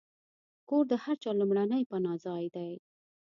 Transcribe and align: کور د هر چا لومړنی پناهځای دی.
کور 0.67 0.83
د 0.91 0.93
هر 1.03 1.15
چا 1.23 1.31
لومړنی 1.39 1.83
پناهځای 1.91 2.45
دی. 2.55 2.71